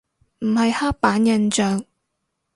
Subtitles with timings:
[0.39, 1.83] 唔係刻板印象